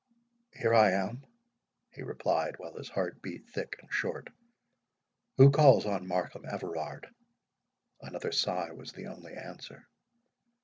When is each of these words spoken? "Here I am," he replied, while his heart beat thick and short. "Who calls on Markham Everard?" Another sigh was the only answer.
"Here 0.55 0.73
I 0.73 0.93
am," 0.93 1.27
he 1.91 2.01
replied, 2.01 2.57
while 2.57 2.73
his 2.75 2.89
heart 2.89 3.21
beat 3.21 3.45
thick 3.47 3.75
and 3.79 3.93
short. 3.93 4.31
"Who 5.37 5.51
calls 5.51 5.85
on 5.85 6.07
Markham 6.07 6.43
Everard?" 6.49 7.07
Another 8.01 8.31
sigh 8.31 8.71
was 8.71 8.93
the 8.93 9.05
only 9.05 9.35
answer. 9.35 9.87